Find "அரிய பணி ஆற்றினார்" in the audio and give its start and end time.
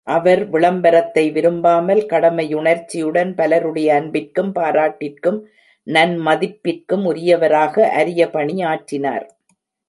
7.91-9.25